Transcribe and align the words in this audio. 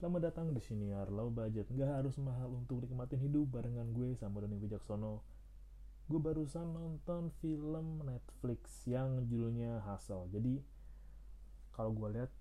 Selamat 0.00 0.32
datang 0.32 0.56
di 0.56 0.64
siniar 0.64 1.12
low 1.12 1.28
budget, 1.28 1.68
nggak 1.68 2.00
harus 2.00 2.16
mahal 2.16 2.48
untuk 2.56 2.80
nikmatin 2.80 3.20
hidup 3.20 3.52
barengan 3.52 3.84
gue 3.92 4.16
sama 4.16 4.40
Doni 4.40 4.56
Wijaksono. 4.56 5.20
Gue 6.08 6.16
barusan 6.16 6.72
nonton 6.72 7.28
film 7.44 8.00
Netflix 8.08 8.88
yang 8.88 9.28
judulnya 9.28 9.84
Hustle. 9.84 10.24
Jadi 10.32 10.56
kalau 11.76 11.92
gue 11.92 12.16
lihat 12.16 12.32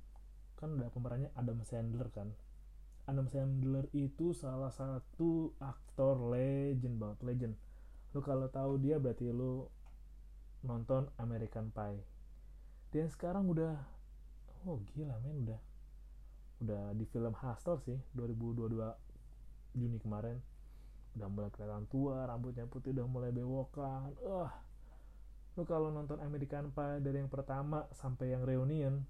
kan 0.56 0.80
ada 0.80 0.88
pemerannya 0.88 1.36
Adam 1.36 1.60
Sandler 1.68 2.08
kan. 2.16 2.32
Adam 3.12 3.28
Sandler 3.28 3.92
itu 3.92 4.32
salah 4.32 4.72
satu 4.72 5.52
aktor 5.60 6.16
legend 6.32 6.96
banget, 6.96 7.20
legend. 7.28 7.54
Lu 8.16 8.24
kalau 8.24 8.48
tahu 8.48 8.80
dia 8.80 9.04
berarti 9.04 9.36
lu 9.36 9.68
nonton 10.64 11.12
American 11.20 11.76
Pie. 11.76 12.08
Dan 12.96 13.12
sekarang 13.12 13.52
udah 13.52 13.76
oh 14.64 14.80
gila 14.96 15.20
men 15.20 15.44
udah 15.44 15.69
udah 16.60 16.92
di 16.96 17.06
film 17.08 17.32
Hustle 17.36 17.80
sih 17.84 17.98
2022 18.16 19.80
Juni 19.80 19.98
kemarin. 20.02 20.38
Udah 21.16 21.28
mulai 21.32 21.50
kelihatan 21.52 21.88
tua 21.88 22.28
rambutnya 22.28 22.68
putih 22.68 22.92
udah 22.96 23.08
mulai 23.08 23.32
bewokan. 23.32 24.14
Uh 24.24 24.52
lu 25.60 25.68
kalau 25.68 25.92
nonton 25.92 26.16
American 26.24 26.72
Pie 26.72 27.04
dari 27.04 27.20
yang 27.20 27.28
pertama 27.28 27.84
sampai 27.92 28.32
yang 28.32 28.48
reunion 28.48 29.04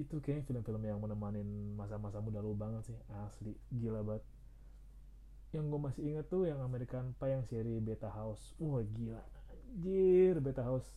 itu 0.00 0.16
kayaknya 0.16 0.48
film-film 0.48 0.80
yang 0.80 0.96
menemanin 0.96 1.76
masa-masa 1.76 2.24
muda 2.24 2.40
lu 2.40 2.56
banget 2.56 2.88
sih. 2.88 2.96
Asli 3.28 3.52
gila 3.68 4.00
banget. 4.00 4.24
Yang 5.52 5.64
gue 5.68 5.80
masih 5.84 6.02
inget 6.08 6.26
tuh 6.32 6.48
yang 6.48 6.64
American 6.64 7.12
Pie 7.20 7.36
yang 7.36 7.44
seri 7.44 7.76
Beta 7.84 8.08
House. 8.08 8.56
Wah 8.56 8.80
gila. 8.80 9.20
Anjir 9.52 10.40
Beta 10.40 10.64
House. 10.64 10.88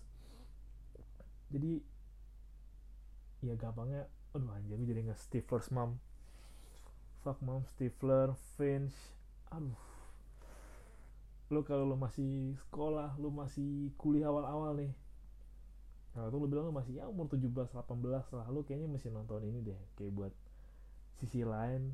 Jadi 1.52 1.84
ya 3.44 3.60
gampangnya 3.60 4.08
aduh 4.34 4.50
anjir 4.50 4.82
gue 4.82 4.90
jadi 4.90 5.02
nge 5.06 5.30
Stifler's 5.30 5.70
mom. 5.70 6.02
Fuck 7.22 7.38
mom 7.46 7.62
Stifler 7.70 8.34
Finch. 8.58 8.98
Aduh. 9.54 9.78
Lo 11.54 11.62
kalau 11.62 11.86
lo 11.86 11.94
masih 11.94 12.58
sekolah 12.66 13.14
lo 13.22 13.30
masih 13.30 13.94
kuliah 14.02 14.34
awal-awal 14.34 14.74
nih. 14.74 14.90
Nah 16.18 16.26
itu 16.26 16.38
lo 16.42 16.50
bilang 16.50 16.66
lo 16.66 16.74
masih 16.74 16.98
ya 16.98 17.06
umur 17.06 17.30
17 17.30 17.46
18 17.78 18.34
lah. 18.34 18.46
Lo 18.50 18.66
kayaknya 18.66 18.90
masih 18.90 19.14
nonton 19.14 19.46
ini 19.46 19.62
deh 19.62 19.78
kayak 20.02 20.14
buat 20.18 20.34
sisi 21.22 21.46
lain. 21.46 21.94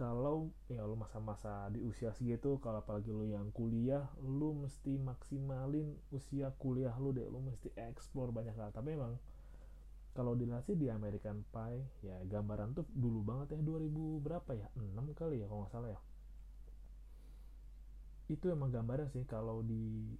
Kalau 0.00 0.48
ya 0.72 0.80
lo 0.80 0.96
masa-masa 0.96 1.68
di 1.68 1.84
usia 1.84 2.16
segitu 2.16 2.56
kalau 2.64 2.80
apalagi 2.80 3.12
lo 3.12 3.28
yang 3.28 3.52
kuliah 3.52 4.08
lo 4.24 4.56
mesti 4.56 4.96
maksimalin 4.96 5.92
usia 6.08 6.56
kuliah 6.56 6.96
lo 6.96 7.12
deh. 7.12 7.28
Lo 7.28 7.44
mesti 7.44 7.68
explore 7.76 8.32
banyak 8.32 8.56
hal. 8.56 8.72
Tapi 8.72 8.96
emang 8.96 9.20
kalau 10.16 10.32
dilihat 10.32 10.64
sih 10.64 10.74
di 10.74 10.88
American 10.88 11.44
Pie 11.52 11.84
ya 12.00 12.16
gambaran 12.24 12.72
tuh 12.72 12.88
dulu 12.88 13.20
banget 13.20 13.54
ya 13.54 13.60
2000 13.60 14.24
berapa 14.24 14.50
ya? 14.56 14.66
6 14.74 14.96
kali 15.12 15.44
ya 15.44 15.46
kalau 15.46 15.68
nggak 15.68 15.72
salah 15.76 15.90
ya. 15.92 16.00
Itu 18.32 18.48
emang 18.48 18.72
gambarnya 18.72 19.12
sih 19.12 19.28
kalau 19.28 19.60
di 19.60 20.16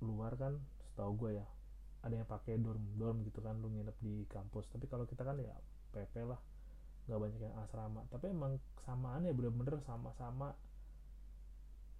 luar 0.00 0.38
kan 0.38 0.56
setahu 0.80 1.12
gue 1.26 1.42
ya 1.42 1.46
ada 2.00 2.16
yang 2.16 2.24
pakai 2.24 2.56
dorm 2.56 2.80
dorm 2.96 3.20
gitu 3.28 3.44
kan 3.44 3.58
lu 3.58 3.68
nginep 3.74 3.96
di 3.98 4.24
kampus. 4.30 4.70
Tapi 4.70 4.86
kalau 4.86 5.04
kita 5.04 5.26
kan 5.26 5.36
ya 5.42 5.52
PP 5.90 6.14
lah 6.24 6.40
nggak 7.10 7.18
banyak 7.18 7.40
yang 7.42 7.56
asrama. 7.60 8.06
Tapi 8.08 8.30
emang 8.30 8.56
samaan 8.86 9.26
ya 9.26 9.34
bener-bener 9.34 9.82
sama-sama 9.82 10.54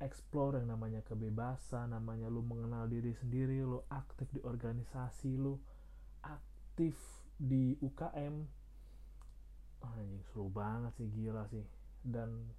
explore 0.01 0.57
yang 0.57 0.73
namanya 0.73 1.05
kebebasan 1.05 1.93
namanya 1.93 2.33
lu 2.33 2.41
mengenal 2.41 2.89
diri 2.89 3.13
sendiri 3.13 3.61
lu 3.61 3.85
aktif 3.93 4.33
di 4.33 4.41
organisasi 4.41 5.37
lu 5.37 5.61
aktif 6.25 6.97
di 7.41 7.73
UKM 7.81 8.35
oh, 9.81 9.93
anjing 9.97 10.21
seru 10.29 10.53
banget 10.53 10.93
sih 11.01 11.09
gila 11.09 11.49
sih. 11.49 11.65
Dan 12.05 12.53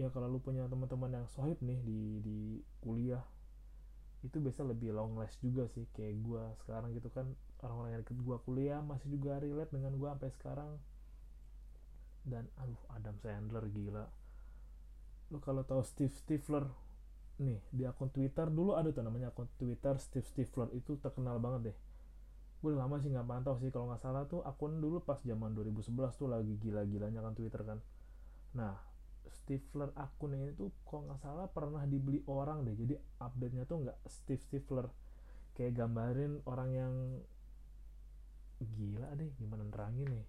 ya 0.00 0.08
kalau 0.08 0.32
lu 0.32 0.40
punya 0.40 0.64
teman-teman 0.64 1.12
yang 1.12 1.26
sohib 1.28 1.60
nih 1.60 1.76
di 1.84 2.00
di 2.24 2.38
kuliah 2.80 3.24
itu 4.24 4.40
biasa 4.40 4.64
lebih 4.64 4.96
long 4.96 5.20
last 5.20 5.36
juga 5.44 5.68
sih. 5.68 5.84
Kayak 5.92 6.24
gue 6.24 6.42
sekarang 6.64 6.96
gitu 6.96 7.12
kan 7.12 7.36
orang-orang 7.60 8.00
yang 8.00 8.02
deket 8.02 8.18
gue 8.24 8.36
kuliah 8.48 8.80
masih 8.80 9.12
juga 9.12 9.36
relate 9.36 9.72
dengan 9.76 9.92
gue 9.92 10.08
sampai 10.08 10.30
sekarang. 10.32 10.70
Dan 12.24 12.48
aduh 12.56 12.80
Adam 12.96 13.20
Sandler 13.20 13.68
gila. 13.68 14.08
Lu 15.28 15.38
kalau 15.44 15.68
tahu 15.68 15.84
Steve 15.84 16.16
Stifler 16.16 16.64
nih 17.36 17.60
di 17.68 17.84
akun 17.84 18.08
Twitter 18.08 18.48
dulu 18.48 18.72
ada 18.72 18.88
tuh 18.88 19.04
namanya 19.04 19.28
akun 19.28 19.52
Twitter 19.60 20.00
Steve 20.00 20.24
Stifler. 20.24 20.72
Itu 20.72 20.96
terkenal 20.96 21.36
banget 21.36 21.60
deh 21.72 21.78
gue 22.66 22.74
udah 22.74 22.82
lama 22.82 22.98
sih 22.98 23.14
nggak 23.14 23.30
pantau 23.30 23.54
sih. 23.62 23.70
Kalau 23.70 23.86
nggak 23.86 24.02
salah 24.02 24.26
tuh 24.26 24.42
akun 24.42 24.82
dulu 24.82 24.98
pas 24.98 25.22
zaman 25.22 25.54
2011 25.54 25.86
tuh 26.18 26.26
lagi 26.26 26.58
gila-gilanya 26.58 27.22
kan 27.22 27.38
Twitter 27.38 27.62
kan. 27.62 27.78
Nah 28.58 28.74
Stifler 29.30 29.94
akun 29.94 30.34
ini 30.34 30.50
tuh 30.58 30.74
kalau 30.82 31.06
nggak 31.06 31.22
salah 31.22 31.46
pernah 31.46 31.86
dibeli 31.86 32.26
orang 32.26 32.66
deh. 32.66 32.74
Jadi 32.74 32.98
update 33.22 33.54
nya 33.54 33.62
tuh 33.70 33.86
nggak 33.86 33.98
Steve 34.10 34.42
Stifler. 34.42 34.90
Kayak 35.54 35.78
gambarin 35.78 36.42
orang 36.50 36.70
yang 36.74 36.94
gila 38.58 39.14
deh 39.14 39.30
gimana 39.38 39.62
nerangin 39.62 40.10
nih. 40.10 40.26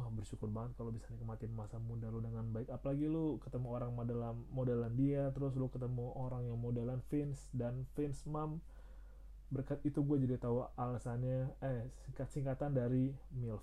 Wah 0.00 0.08
bersyukur 0.08 0.48
banget 0.48 0.72
kalau 0.80 0.88
bisa 0.88 1.12
nikmatin 1.12 1.52
masa 1.52 1.76
muda 1.76 2.08
lu 2.08 2.24
dengan 2.24 2.48
baik. 2.48 2.72
Apalagi 2.72 3.04
lu 3.04 3.36
ketemu 3.44 3.68
orang 3.68 3.92
modelan 3.92 4.40
modelan 4.48 4.96
dia 4.96 5.28
terus 5.36 5.52
lu 5.60 5.68
ketemu 5.68 6.16
orang 6.16 6.48
yang 6.48 6.56
modelan 6.56 7.04
Vince 7.12 7.52
dan 7.52 7.84
Vince 7.92 8.24
mom 8.24 8.64
berkat 9.52 9.84
itu 9.84 10.00
gue 10.00 10.16
jadi 10.24 10.40
tahu 10.40 10.64
alasannya 10.80 11.52
eh 11.60 11.92
singkat 12.08 12.28
singkatan 12.32 12.72
dari 12.72 13.12
milf 13.36 13.62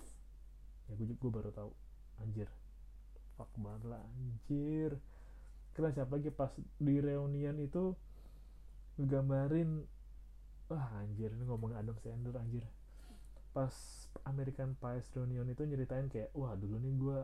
ya 0.86 0.94
gue 0.94 1.18
gue 1.18 1.32
baru 1.34 1.50
tahu. 1.50 1.72
Anjir. 2.22 2.50
Fuck 3.38 3.50
banget 3.58 3.90
lah 3.90 4.02
anjir. 4.06 4.98
Kira 5.74 5.90
siapa 5.90 6.20
lagi 6.20 6.30
pas 6.30 6.52
di 6.78 6.96
reunian 7.02 7.58
itu 7.58 7.98
gambarin 9.00 9.86
wah 10.70 10.88
anjir 11.02 11.34
ini 11.34 11.44
ngomongin 11.50 11.82
Adam 11.82 11.98
Sandler 12.04 12.38
anjir. 12.38 12.66
Pas 13.50 13.74
American 14.30 14.78
Pie 14.78 15.02
reunion 15.18 15.48
itu 15.50 15.66
nyeritain 15.66 16.06
kayak 16.12 16.30
wah 16.38 16.54
dulu 16.54 16.78
nih 16.78 16.94
gue 16.94 17.20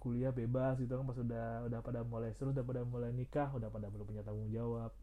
kuliah 0.00 0.32
bebas 0.32 0.80
gitu 0.80 0.96
kan 0.96 1.04
pas 1.04 1.18
udah 1.20 1.68
udah 1.68 1.80
pada 1.84 2.00
mulai 2.00 2.32
seru 2.32 2.56
udah 2.56 2.64
pada 2.64 2.80
mulai 2.88 3.12
nikah 3.12 3.52
udah 3.52 3.68
pada 3.68 3.92
belum 3.92 4.08
punya 4.08 4.24
tanggung 4.24 4.48
jawab 4.48 4.96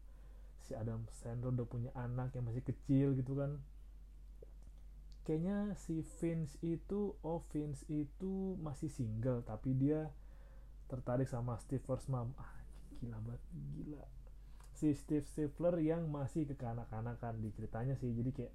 si 0.68 0.76
Adam 0.76 1.08
Sandler 1.24 1.56
udah 1.56 1.64
punya 1.64 1.90
anak 1.96 2.36
yang 2.36 2.44
masih 2.44 2.60
kecil 2.60 3.16
gitu 3.16 3.32
kan. 3.32 3.56
Kayaknya 5.24 5.72
si 5.80 6.04
Vince 6.20 6.60
itu 6.60 7.16
oh 7.24 7.40
Vince 7.48 7.88
itu 7.88 8.56
masih 8.60 8.92
single 8.92 9.40
tapi 9.48 9.72
dia 9.72 10.12
tertarik 10.92 11.28
sama 11.28 11.56
Steve 11.64 11.80
First 11.80 12.12
Mom. 12.12 12.36
Ah 12.36 12.52
gila 13.00 13.16
banget 13.24 13.42
gila. 13.72 14.04
Si 14.76 14.92
Steve 14.92 15.24
Stifler 15.24 15.80
yang 15.80 16.06
masih 16.12 16.44
kekanak-kanakan 16.44 17.40
di 17.40 17.48
ceritanya 17.56 17.96
sih. 17.96 18.12
Jadi 18.12 18.30
kayak 18.36 18.54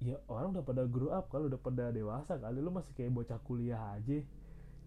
ya 0.00 0.16
orang 0.26 0.56
udah 0.58 0.64
pada 0.64 0.82
grow 0.90 1.12
up 1.14 1.30
kalau 1.30 1.46
udah 1.46 1.60
pada 1.62 1.94
dewasa 1.94 2.34
kali. 2.36 2.58
Lu 2.58 2.74
masih 2.74 2.92
kayak 2.98 3.14
bocah 3.14 3.38
kuliah 3.46 3.94
aja 3.94 4.22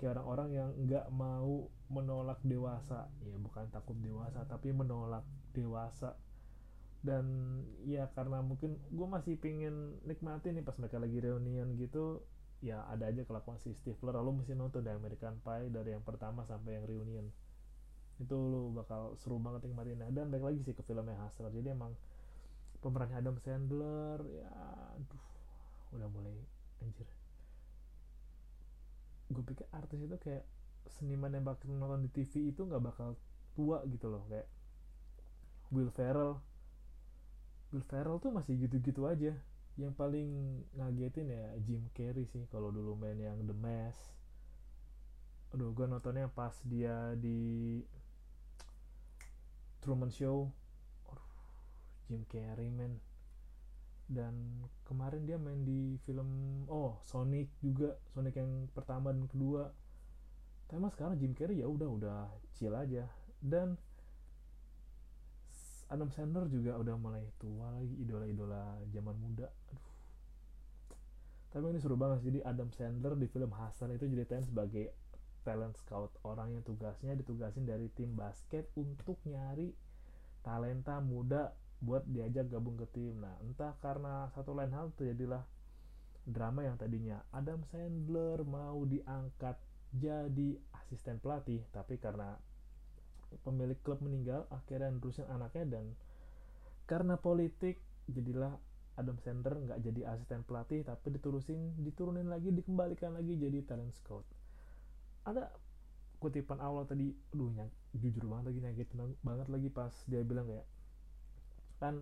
kayak 0.04 0.20
orang-orang 0.20 0.50
yang 0.52 0.70
nggak 0.84 1.08
mau 1.16 1.72
menolak 1.88 2.44
dewasa. 2.44 3.08
Ya 3.24 3.40
bukan 3.40 3.72
takut 3.72 3.96
dewasa 4.04 4.44
tapi 4.44 4.76
menolak 4.76 5.24
dewasa. 5.56 6.20
Dan 7.00 7.24
ya 7.88 8.12
karena 8.12 8.44
mungkin 8.44 8.76
gue 8.92 9.08
masih 9.08 9.40
pingin 9.40 9.96
nikmatin 10.04 10.60
nih 10.60 10.64
pas 10.68 10.76
mereka 10.76 11.00
lagi 11.00 11.24
reunian 11.24 11.80
gitu 11.80 12.24
ya 12.64 12.84
ada 12.88 13.12
aja 13.12 13.28
kelakuan 13.28 13.60
si 13.60 13.76
Stifler 13.76 14.16
lalu 14.16 14.40
mesti 14.40 14.56
nonton 14.56 14.88
dari 14.88 14.96
American 14.96 15.36
Pie 15.44 15.68
dari 15.68 15.96
yang 15.96 16.04
pertama 16.04 16.44
sampai 16.44 16.76
yang 16.76 16.84
reunion. 16.84 17.32
Itu 18.20 18.36
lu 18.36 18.76
bakal 18.76 19.16
seru 19.24 19.40
banget 19.40 19.72
nikmatin. 19.72 20.04
Nah, 20.04 20.12
dan 20.12 20.28
balik 20.28 20.52
lagi 20.52 20.60
sih 20.68 20.76
ke 20.76 20.84
filmnya 20.84 21.16
Hustler. 21.24 21.52
Jadi 21.56 21.72
emang 21.72 21.96
pemerannya 22.84 23.16
Adam 23.24 23.40
Sandler 23.40 24.20
ya 24.28 24.52
aduh 25.00 25.24
udah 25.96 26.10
mulai 26.12 26.36
anjir 26.84 27.08
gue 29.34 29.44
pikir 29.44 29.66
artis 29.74 30.00
itu 30.00 30.18
kayak 30.22 30.46
seniman 30.88 31.34
yang 31.34 31.44
bakal 31.48 31.72
nonton 31.74 32.06
di 32.06 32.10
TV 32.12 32.54
itu 32.54 32.64
nggak 32.64 32.84
bakal 32.84 33.18
tua 33.58 33.82
gitu 33.90 34.10
loh 34.10 34.24
kayak 34.30 34.48
Will 35.74 35.90
Ferrell. 35.90 36.38
Will 37.74 37.82
Ferrell 37.90 38.22
tuh 38.22 38.30
masih 38.30 38.54
gitu-gitu 38.62 39.10
aja. 39.10 39.34
Yang 39.74 39.94
paling 39.98 40.30
ngagetin 40.78 41.34
ya 41.34 41.50
Jim 41.66 41.90
Carrey 41.98 42.30
sih 42.30 42.46
kalau 42.54 42.70
dulu 42.70 42.94
main 42.94 43.18
yang 43.18 43.42
The 43.42 43.58
Mask. 43.58 44.14
Aduh 45.58 45.74
gue 45.74 45.90
nontonnya 45.90 46.30
pas 46.30 46.54
dia 46.62 47.18
di 47.18 47.82
Truman 49.82 50.14
Show. 50.14 50.54
Jim 52.06 52.22
Carrey 52.30 52.70
man 52.70 53.02
dan 54.08 54.36
kemarin 54.84 55.24
dia 55.24 55.40
main 55.40 55.64
di 55.64 55.96
film 56.04 56.64
oh 56.68 57.00
Sonic 57.04 57.50
juga. 57.64 57.96
Sonic 58.12 58.36
yang 58.38 58.68
pertama 58.72 59.16
dan 59.16 59.26
kedua. 59.28 59.72
Tapi 60.68 60.80
mas 60.80 60.94
sekarang 60.96 61.16
Jim 61.20 61.34
Carrey 61.38 61.62
ya 61.64 61.68
udah 61.68 61.90
udah 61.90 62.20
chill 62.56 62.74
aja. 62.76 63.08
Dan 63.40 63.76
Adam 65.94 66.10
Sandler 66.10 66.50
juga 66.50 66.80
udah 66.80 66.96
mulai 66.98 67.22
tua 67.38 67.70
lagi 67.70 67.94
idola-idola 68.02 68.82
zaman 68.90 69.16
muda. 69.20 69.46
Aduh. 69.46 69.92
Tapi 71.54 71.70
ini 71.70 71.78
seru 71.78 71.94
banget 71.94 72.26
jadi 72.26 72.40
Adam 72.50 72.74
Sandler 72.74 73.14
di 73.14 73.30
film 73.30 73.54
Hasan 73.54 73.94
itu 73.94 74.10
ceritain 74.10 74.42
sebagai 74.42 74.90
talent 75.46 75.76
scout 75.78 76.10
orang 76.24 76.56
yang 76.56 76.64
tugasnya 76.66 77.14
ditugasin 77.14 77.68
dari 77.68 77.92
tim 77.94 78.16
basket 78.16 78.72
untuk 78.80 79.20
nyari 79.28 79.76
talenta 80.42 80.98
muda 81.04 81.52
buat 81.80 82.06
diajak 82.06 82.52
gabung 82.52 82.78
ke 82.78 82.88
tim. 82.94 83.18
Nah 83.22 83.34
entah 83.42 83.74
karena 83.80 84.30
satu 84.36 84.54
lain 84.54 84.72
hal 84.76 84.92
terjadilah 84.94 85.44
drama 86.24 86.64
yang 86.64 86.80
tadinya 86.80 87.20
Adam 87.36 87.64
Sandler 87.68 88.48
mau 88.48 88.88
diangkat 88.88 89.60
jadi 89.94 90.58
asisten 90.84 91.20
pelatih 91.20 91.62
tapi 91.76 92.00
karena 92.00 92.40
pemilik 93.44 93.78
klub 93.84 94.00
meninggal 94.00 94.48
akhirnya 94.50 94.90
nerusin 94.94 95.28
anaknya 95.28 95.78
dan 95.80 95.86
karena 96.88 97.20
politik 97.20 97.82
jadilah 98.08 98.56
Adam 98.96 99.18
Sandler 99.20 99.58
nggak 99.58 99.80
jadi 99.84 100.02
asisten 100.16 100.46
pelatih 100.46 100.86
tapi 100.86 101.18
diturusin 101.18 101.82
diturunin 101.82 102.30
lagi 102.30 102.54
dikembalikan 102.54 103.18
lagi 103.18 103.36
jadi 103.36 103.66
talent 103.66 103.92
scout. 103.98 104.26
Ada 105.26 105.50
kutipan 106.22 106.62
awal 106.64 106.88
tadi 106.88 107.12
aduh 107.36 107.52
yang 107.52 107.70
jujur 108.00 108.24
banget 108.32 108.54
lagi 108.54 108.60
nyakitin 108.64 109.00
banget 109.26 109.48
lagi 109.52 109.68
pas 109.68 109.92
dia 110.08 110.24
bilang 110.24 110.48
kayak 110.48 110.64
kan 111.84 112.00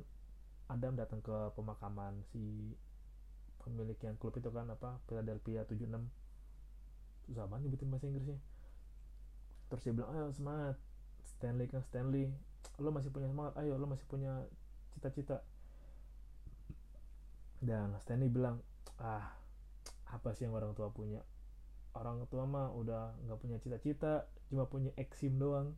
Adam 0.69 0.94
datang 0.94 1.25
ke 1.25 1.33
pemakaman 1.57 2.22
si 2.30 2.78
pemilik 3.66 3.98
yang 4.06 4.13
klub 4.22 4.38
itu 4.38 4.54
kan 4.54 4.69
apa 4.69 5.01
Philadelphia 5.10 5.66
76 5.66 5.89
susah 7.25 7.50
banget 7.50 7.66
nyebutin 7.66 7.89
bahasa 7.89 8.06
Inggrisnya. 8.06 8.38
Terus 9.74 9.81
dia 9.81 9.94
bilang 9.98 10.10
ayo 10.13 10.30
semangat. 10.30 10.78
Stanley 11.25 11.66
kan 11.66 11.81
Stanley. 11.89 12.30
Lo 12.78 12.94
masih 12.94 13.10
punya 13.10 13.25
semangat. 13.25 13.57
Ayo 13.57 13.81
lo 13.81 13.89
masih 13.89 14.06
punya 14.06 14.45
cita-cita. 14.94 15.42
Dan 17.62 17.98
Stanley 18.06 18.30
bilang 18.30 18.62
ah 19.01 19.33
apa 20.06 20.30
sih 20.38 20.45
yang 20.45 20.54
orang 20.54 20.78
tua 20.78 20.94
punya? 20.94 21.25
Orang 21.98 22.30
tua 22.30 22.45
mah 22.45 22.69
udah 22.74 23.18
nggak 23.25 23.39
punya 23.42 23.57
cita-cita 23.57 24.30
cuma 24.50 24.69
punya 24.69 24.94
eksim 24.98 25.42
doang. 25.42 25.74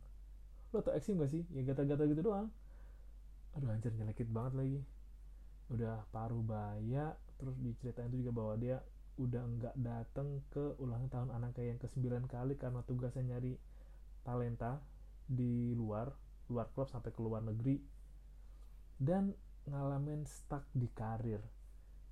Lo 0.74 0.82
tau 0.82 0.92
eksim 0.96 1.20
gak 1.20 1.30
sih? 1.30 1.46
Ya 1.54 1.62
gata-gata 1.62 2.04
gitu 2.10 2.20
doang 2.20 2.50
aduh 3.54 3.70
anjir 3.70 3.94
nyelekit 3.94 4.28
banget 4.30 4.54
lagi. 4.58 4.80
Udah 5.70 6.04
paruh 6.10 6.42
baya 6.44 7.14
terus 7.38 7.56
diceritain 7.58 8.10
itu 8.10 8.26
juga 8.26 8.32
bahwa 8.34 8.54
dia 8.58 8.76
udah 9.14 9.42
nggak 9.46 9.76
datang 9.78 10.42
ke 10.50 10.74
ulang 10.82 11.06
tahun 11.06 11.30
anak 11.30 11.54
kayak 11.54 11.68
yang 11.76 11.80
ke 11.80 11.86
sembilan 11.86 12.26
kali 12.26 12.58
karena 12.58 12.82
tugasnya 12.82 13.22
nyari 13.22 13.54
talenta 14.26 14.82
di 15.24 15.70
luar 15.78 16.10
luar 16.50 16.66
klub 16.74 16.90
sampai 16.90 17.14
ke 17.14 17.20
luar 17.22 17.40
negeri 17.46 17.78
dan 18.98 19.32
ngalamin 19.64 20.26
stuck 20.28 20.66
di 20.74 20.90
karir. 20.92 21.40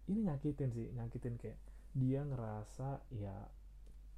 Ini 0.09 0.31
nyakitin 0.31 0.71
sih 0.73 0.89
nyakitin 0.95 1.37
kayak 1.37 1.59
dia 1.93 2.25
ngerasa 2.25 3.05
ya 3.13 3.35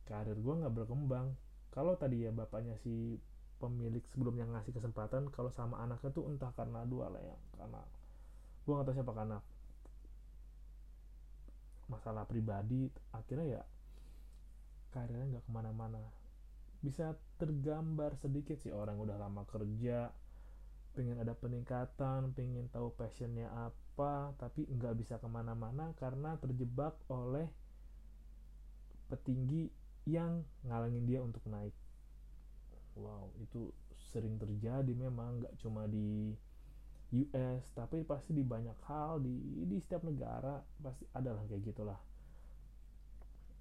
karir 0.06 0.38
gue 0.38 0.54
nggak 0.60 0.74
berkembang. 0.74 1.34
Kalau 1.74 1.98
tadi 1.98 2.22
ya 2.22 2.30
bapaknya 2.30 2.78
si 2.78 3.18
pemilik 3.58 4.02
sebelumnya 4.10 4.44
ngasih 4.50 4.74
kesempatan 4.74 5.30
kalau 5.30 5.48
sama 5.54 5.80
anaknya 5.80 6.10
tuh 6.10 6.26
entah 6.28 6.50
karena 6.52 6.82
dua 6.84 7.08
lah 7.08 7.22
ya 7.22 7.36
karena 7.58 7.80
gue 8.64 8.72
nggak 8.72 8.86
tahu 8.88 8.96
siapa 8.96 9.12
karena 9.12 9.38
masalah 11.88 12.24
pribadi 12.24 12.88
akhirnya 13.12 13.60
ya 13.60 13.62
karirnya 14.94 15.26
nggak 15.36 15.44
ke 15.44 15.52
mana-mana. 15.52 15.98
Bisa 16.78 17.18
tergambar 17.40 18.14
sedikit 18.22 18.60
sih 18.62 18.70
orang 18.70 18.94
udah 19.00 19.18
lama 19.18 19.42
kerja 19.50 20.14
pengen 20.94 21.18
ada 21.18 21.34
peningkatan 21.34 22.30
pengen 22.38 22.70
tahu 22.70 22.94
passionnya 22.94 23.50
apa 23.50 24.30
tapi 24.38 24.62
nggak 24.70 24.94
bisa 24.94 25.18
ke 25.18 25.26
mana-mana 25.26 25.90
karena 25.98 26.38
terjebak 26.38 26.94
oleh 27.10 27.50
petinggi 29.10 29.74
yang 30.06 30.46
ngalangin 30.62 31.02
dia 31.02 31.18
untuk 31.18 31.42
naik 31.50 31.74
wow 32.98 33.30
itu 33.42 33.70
sering 34.12 34.38
terjadi 34.38 34.92
memang 34.94 35.42
nggak 35.42 35.54
cuma 35.58 35.86
di 35.90 36.34
US 37.14 37.62
tapi 37.74 38.02
pasti 38.02 38.34
di 38.34 38.42
banyak 38.42 38.74
hal 38.90 39.22
di 39.22 39.62
di 39.66 39.76
setiap 39.78 40.02
negara 40.02 40.58
pasti 40.82 41.06
ada 41.14 41.34
lah 41.34 41.44
kayak 41.46 41.62
gitulah. 41.62 42.00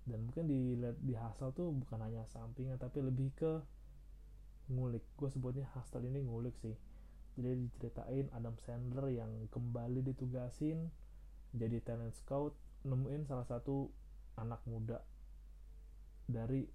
Dan 0.04 0.28
mungkin 0.28 0.50
di 0.50 0.76
di 0.80 1.14
hasil 1.16 1.56
tuh 1.56 1.72
bukan 1.72 2.00
hanya 2.04 2.28
sampingan 2.34 2.76
tapi 2.82 3.00
lebih 3.00 3.30
ke 3.38 3.62
ngulik. 4.74 5.06
Gue 5.16 5.30
sebutnya 5.32 5.70
hustle 5.78 6.04
ini 6.04 6.26
ngulik 6.26 6.58
sih. 6.60 6.76
Jadi 7.38 7.66
diceritain 7.66 8.28
Adam 8.36 8.58
Sandler 8.62 9.10
yang 9.10 9.32
kembali 9.50 10.06
ditugasin 10.06 10.92
jadi 11.54 11.78
talent 11.86 12.18
scout 12.18 12.58
nemuin 12.84 13.30
salah 13.30 13.46
satu 13.46 13.88
anak 14.42 14.60
muda 14.66 15.06
dari 16.26 16.66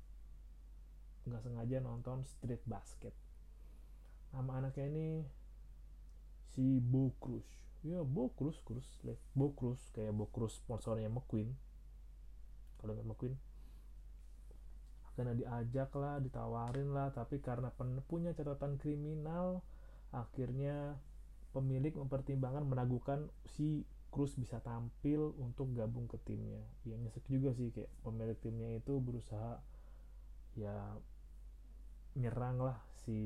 nggak 1.28 1.44
sengaja 1.44 1.78
nonton 1.84 2.24
street 2.24 2.64
basket. 2.64 3.14
Nama 4.32 4.64
anaknya 4.64 4.86
ini 4.88 5.06
si 6.52 6.82
Bo 6.82 7.14
Cruz. 7.20 7.46
Ya 7.86 8.02
Bo 8.02 8.34
Cruz 8.34 8.58
Cruz 8.66 8.84
Bo 9.32 9.54
Cruz 9.54 9.78
kayak 9.94 10.12
Bo 10.12 10.26
Cruz 10.28 10.58
sponsornya 10.58 11.06
McQueen. 11.12 11.54
Kalau 12.82 12.92
nggak 12.98 13.08
McQueen. 13.08 13.36
Karena 15.14 15.34
diajak 15.34 15.90
lah 15.98 16.22
ditawarin 16.22 16.94
lah 16.94 17.10
tapi 17.10 17.42
karena 17.42 17.74
punya 18.06 18.34
catatan 18.34 18.78
kriminal 18.78 19.62
akhirnya 20.14 20.96
pemilik 21.50 21.90
mempertimbangkan 21.96 22.64
menaguhkan 22.64 23.26
si 23.44 23.82
Cruz 24.08 24.32
bisa 24.40 24.62
tampil 24.64 25.36
untuk 25.36 25.74
gabung 25.76 26.08
ke 26.08 26.16
timnya. 26.24 26.64
Ya 26.88 26.96
nyesek 26.96 27.28
juga 27.28 27.52
sih 27.52 27.68
kayak 27.74 27.92
pemilik 28.00 28.38
timnya 28.40 28.72
itu 28.78 28.96
berusaha 29.02 29.60
ya 30.56 30.74
nyerang 32.18 32.58
lah 32.58 32.82
si 33.06 33.18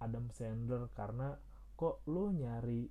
Adam 0.00 0.28
Sandler 0.32 0.92
karena 0.92 1.36
kok 1.74 2.04
lo 2.08 2.28
nyari 2.28 2.88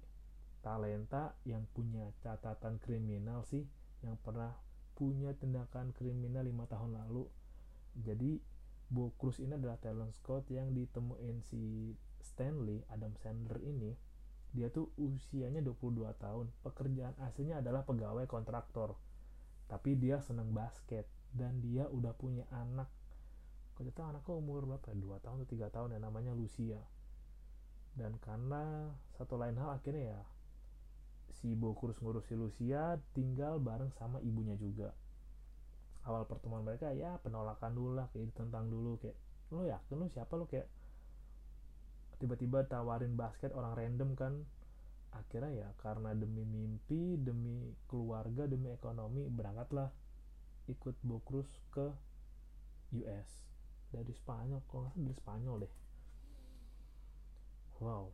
talenta 0.66 1.38
yang 1.46 1.64
punya 1.72 2.10
catatan 2.26 2.82
kriminal 2.82 3.46
sih 3.46 3.64
yang 4.02 4.18
pernah 4.20 4.52
punya 4.98 5.32
tindakan 5.38 5.96
kriminal 5.96 6.44
lima 6.44 6.68
tahun 6.68 6.98
lalu. 6.98 7.24
Jadi 7.96 8.42
Bo 8.90 9.14
Cruz 9.16 9.38
ini 9.40 9.54
adalah 9.54 9.78
talent 9.78 10.18
scout 10.18 10.50
yang 10.52 10.74
ditemuin 10.74 11.46
si 11.46 11.94
Stanley 12.20 12.84
Adam 12.92 13.16
Sandler 13.22 13.62
ini. 13.64 13.96
Dia 14.50 14.74
tuh 14.74 14.90
usianya 14.98 15.62
22 15.62 16.10
tahun. 16.18 16.50
Pekerjaan 16.66 17.14
aslinya 17.22 17.62
adalah 17.62 17.86
pegawai 17.86 18.26
kontraktor. 18.26 18.98
Tapi 19.70 19.94
dia 19.96 20.18
seneng 20.26 20.50
basket 20.52 21.06
dan 21.32 21.62
dia 21.62 21.86
udah 21.86 22.18
punya 22.18 22.50
anak 22.50 22.90
kalau 23.80 23.96
tahu 23.96 24.08
anaknya 24.12 24.34
umur 24.36 24.68
berapa? 24.68 24.92
2 24.92 25.24
tahun 25.24 25.40
atau 25.40 25.56
3 25.56 25.72
tahun 25.72 25.90
yang 25.96 26.04
namanya 26.04 26.36
Lucia. 26.36 26.84
Dan 27.96 28.20
karena 28.20 28.92
satu 29.16 29.40
lain 29.40 29.56
hal 29.56 29.80
akhirnya 29.80 30.20
ya 30.20 30.22
si 31.40 31.56
Bokurus 31.56 31.96
ngurusi 32.04 32.36
Lucia 32.36 33.00
tinggal 33.16 33.64
bareng 33.64 33.96
sama 33.96 34.20
ibunya 34.20 34.60
juga. 34.60 34.92
Awal 36.04 36.28
pertemuan 36.28 36.68
mereka 36.68 36.92
ya 36.92 37.24
penolakan 37.24 37.72
dulu 37.72 37.96
lah 37.96 38.12
kayak 38.12 38.36
ditentang 38.36 38.68
dulu 38.68 39.00
kayak 39.00 39.16
lo 39.56 39.64
yakin 39.64 39.96
lo 39.96 40.12
siapa 40.12 40.36
lo 40.36 40.44
kayak 40.44 40.68
tiba-tiba 42.20 42.68
tawarin 42.68 43.16
basket 43.16 43.56
orang 43.56 43.80
random 43.80 44.12
kan. 44.20 44.44
Akhirnya 45.16 45.56
ya 45.56 45.68
karena 45.80 46.12
demi 46.20 46.44
mimpi 46.44 47.16
demi 47.16 47.72
keluarga 47.88 48.44
demi 48.44 48.76
ekonomi 48.76 49.24
berangkatlah 49.32 49.88
ikut 50.68 51.00
Bokrus 51.00 51.48
ke 51.72 51.96
US 52.94 53.49
dari 53.90 54.14
Spanyol 54.14 54.62
kalau 54.70 54.86
nggak 54.86 54.96
dari 54.98 55.16
Spanyol 55.18 55.56
deh. 55.66 55.74
Wow. 57.80 58.12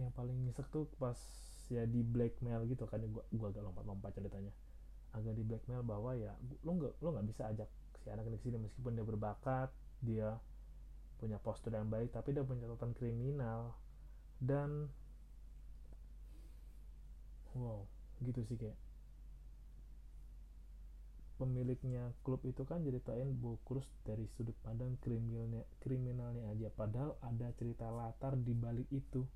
Yang 0.00 0.12
paling 0.16 0.36
nyesek 0.48 0.66
tuh 0.72 0.88
pas 0.96 1.18
ya 1.70 1.88
di 1.88 2.04
blackmail 2.04 2.68
gitu 2.68 2.84
kan 2.84 3.00
gua 3.08 3.24
gua 3.32 3.48
agak 3.52 3.62
lompat-lompat 3.64 4.10
ceritanya. 4.16 4.52
Agak 5.12 5.36
di 5.36 5.44
blackmail 5.44 5.84
bahwa 5.84 6.16
ya 6.16 6.32
lo 6.64 6.70
nggak 6.74 6.92
lo 7.04 7.08
nggak 7.12 7.26
bisa 7.28 7.42
ajak 7.52 7.68
si 8.02 8.10
anak 8.10 8.26
ini 8.26 8.38
sini 8.40 8.56
meskipun 8.58 8.98
dia 8.98 9.06
berbakat 9.06 9.70
dia 10.02 10.34
punya 11.22 11.38
postur 11.38 11.70
yang 11.70 11.86
baik 11.86 12.10
tapi 12.10 12.34
dia 12.34 12.42
punya 12.42 12.66
catatan 12.66 12.92
kriminal. 12.96 13.76
Dan 14.42 14.90
wow 17.54 17.86
gitu 18.24 18.42
sih 18.48 18.56
kayak 18.58 18.74
pemiliknya 21.42 22.14
klub 22.22 22.38
itu 22.46 22.62
kan 22.62 22.86
ceritain 22.86 23.34
Bokrus 23.34 23.90
dari 24.06 24.30
sudut 24.38 24.54
pandang 24.62 24.94
kriminalnya 25.02 25.66
kriminalnya 25.82 26.46
aja. 26.54 26.70
Padahal 26.70 27.18
ada 27.18 27.50
cerita 27.58 27.90
latar 27.90 28.38
di 28.38 28.54
balik 28.54 28.86
itu. 28.94 29.26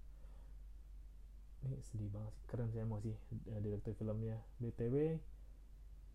Ini 1.67 1.83
sedih 1.83 2.07
banget 2.15 2.31
sih. 2.39 2.45
Keren 2.47 2.71
sih 2.71 2.79
emosi 2.79 3.11
uh, 3.11 3.59
direktur 3.59 3.99
filmnya. 3.99 4.39
Btw 4.63 5.19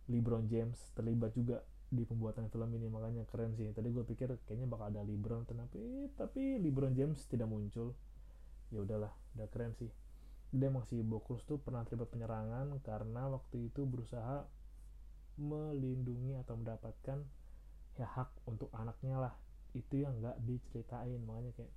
LeBron 0.07 0.47
James 0.47 0.79
terlibat 0.95 1.35
juga 1.35 1.59
di 1.91 2.07
pembuatan 2.07 2.47
film 2.47 2.71
ini 2.71 2.87
makanya 2.87 3.27
keren 3.27 3.51
sih. 3.59 3.67
Tadi 3.75 3.91
gue 3.91 4.07
pikir 4.07 4.31
kayaknya 4.47 4.71
bakal 4.71 4.95
ada 4.95 5.03
LeBron 5.03 5.43
tapi 5.43 6.07
tapi 6.15 6.55
LeBron 6.63 6.95
James 6.95 7.19
tidak 7.27 7.51
muncul. 7.51 7.91
Ya 8.71 8.79
udahlah 8.79 9.11
udah 9.35 9.47
keren 9.51 9.75
sih. 9.75 9.91
Dia 10.55 10.71
si 10.87 11.03
Bokrus 11.03 11.43
tuh 11.43 11.59
pernah 11.59 11.83
terlibat 11.83 12.11
penyerangan 12.11 12.79
karena 12.83 13.27
waktu 13.27 13.71
itu 13.71 13.83
berusaha 13.83 14.47
melindungi 15.39 16.35
atau 16.39 16.57
mendapatkan 16.57 17.19
ya 17.99 18.07
hak 18.07 18.31
untuk 18.47 18.71
anaknya 18.73 19.29
lah. 19.29 19.33
Itu 19.71 20.01
yang 20.01 20.19
nggak 20.19 20.41
diceritain. 20.43 21.21
Makanya 21.23 21.51
kayak 21.55 21.73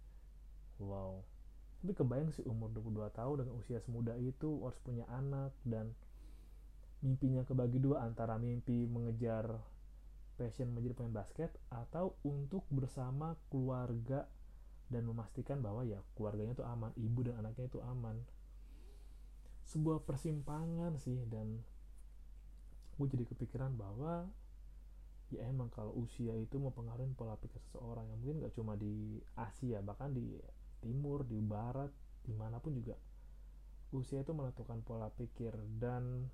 wow. 0.82 1.22
Tapi 1.84 1.92
kebayang 1.92 2.32
sih 2.32 2.48
umur 2.48 2.72
22 2.72 3.12
tahun 3.12 3.36
dengan 3.44 3.54
usia 3.60 3.78
semuda 3.84 4.16
itu 4.16 4.64
harus 4.64 4.80
punya 4.80 5.04
anak 5.12 5.52
dan 5.68 5.92
mimpinya 7.04 7.44
kebagi 7.44 7.76
dua 7.76 8.00
antara 8.00 8.40
mimpi 8.40 8.88
mengejar 8.88 9.60
passion 10.40 10.72
menjadi 10.72 10.96
pemain 10.96 11.20
basket 11.20 11.52
atau 11.68 12.16
untuk 12.24 12.64
bersama 12.72 13.36
keluarga 13.52 14.24
dan 14.88 15.04
memastikan 15.04 15.60
bahwa 15.60 15.84
ya 15.84 16.00
keluarganya 16.16 16.56
itu 16.56 16.64
aman, 16.64 16.92
ibu 16.96 17.20
dan 17.24 17.44
anaknya 17.44 17.68
itu 17.68 17.80
aman. 17.84 18.16
Sebuah 19.68 20.04
persimpangan 20.04 20.96
sih 20.96 21.24
dan 21.28 21.60
gue 22.94 23.06
jadi 23.10 23.24
kepikiran 23.26 23.74
bahwa 23.74 24.28
ya 25.32 25.42
emang 25.50 25.72
kalau 25.72 25.90
usia 25.98 26.36
itu 26.38 26.60
mempengaruhi 26.60 27.10
pola 27.18 27.34
pikir 27.40 27.58
seseorang 27.70 28.06
yang 28.06 28.18
mungkin 28.22 28.36
gak 28.44 28.54
cuma 28.54 28.78
di 28.78 29.18
Asia 29.34 29.82
bahkan 29.82 30.14
di 30.14 30.38
timur 30.78 31.26
di 31.26 31.40
barat 31.42 31.90
di 32.22 32.32
mana 32.36 32.60
pun 32.62 32.76
juga 32.76 32.94
usia 33.94 34.22
itu 34.22 34.30
menentukan 34.34 34.82
pola 34.82 35.10
pikir 35.14 35.54
dan 35.78 36.28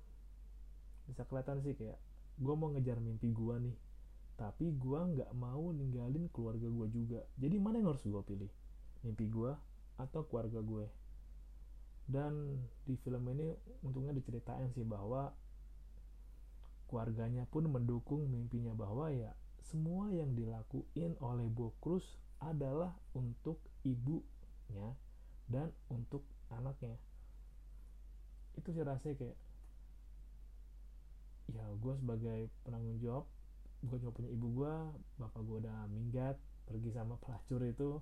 bisa 1.05 1.25
kelihatan 1.25 1.61
sih 1.61 1.73
kayak 1.77 1.97
gue 2.41 2.53
mau 2.57 2.73
ngejar 2.73 2.97
mimpi 3.01 3.33
gue 3.33 3.55
nih 3.69 3.75
tapi 4.41 4.73
gue 4.73 4.99
nggak 4.99 5.31
mau 5.37 5.69
ninggalin 5.69 6.25
keluarga 6.33 6.65
gue 6.65 6.87
juga. 6.89 7.21
Jadi 7.37 7.61
mana 7.61 7.77
yang 7.77 7.93
harus 7.93 8.01
gue 8.01 8.23
pilih? 8.25 8.49
Mimpi 9.05 9.29
gue 9.29 9.53
atau 10.01 10.25
keluarga 10.25 10.57
gue? 10.65 10.89
Dan 12.09 12.57
di 12.89 12.97
film 13.05 13.21
ini 13.29 13.53
untungnya 13.85 14.17
diceritain 14.17 14.73
sih 14.73 14.81
bahwa 14.81 15.29
keluarganya 16.91 17.47
pun 17.47 17.71
mendukung 17.71 18.27
mimpinya 18.27 18.75
bahwa 18.75 19.07
ya 19.07 19.31
semua 19.63 20.11
yang 20.11 20.35
dilakuin 20.35 21.15
oleh 21.23 21.47
Bo 21.47 21.71
Cruz 21.79 22.03
adalah 22.43 22.91
untuk 23.15 23.63
ibunya 23.87 24.91
dan 25.47 25.71
untuk 25.87 26.27
anaknya. 26.51 26.99
Itu 28.59 28.75
saya 28.75 28.99
rasa 28.99 29.15
kayak 29.15 29.39
ya 31.51 31.63
gue 31.79 31.93
sebagai 31.99 32.47
penanggung 32.63 32.99
jawab 33.03 33.25
gue 33.81 33.97
cuma 33.97 34.13
punya 34.13 34.29
ibu 34.31 34.47
gue 34.61 34.75
bapak 35.19 35.41
gue 35.41 35.57
udah 35.67 35.79
minggat 35.91 36.37
pergi 36.63 36.89
sama 36.95 37.17
pelacur 37.19 37.59
itu 37.65 37.99